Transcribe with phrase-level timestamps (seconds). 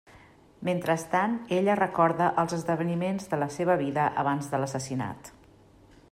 [0.67, 5.31] Mentrestant ella recorda els esdeveniments de la seva vida abans de l'assassinat.